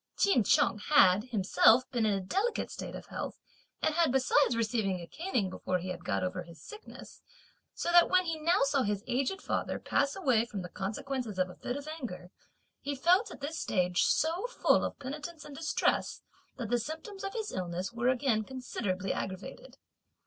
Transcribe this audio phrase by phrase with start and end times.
[0.17, 3.39] Ch'in Chung had himself ever been in a delicate state of health
[3.83, 7.21] and had besides received a caning before he had got over his sickness,
[7.75, 11.51] so that when he now saw his aged father pass away from the consequences of
[11.51, 12.31] a fit of anger,
[12.79, 16.23] he felt, at this stage, so full of penitence and distress
[16.57, 19.77] that the symptoms of his illness were again considerably aggravated.